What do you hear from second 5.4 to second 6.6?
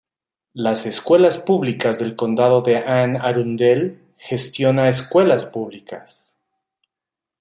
públicas.